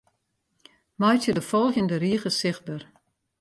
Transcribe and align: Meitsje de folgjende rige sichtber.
Meitsje 0.99 1.33
de 1.33 1.41
folgjende 1.49 1.95
rige 2.03 2.29
sichtber. 2.29 2.81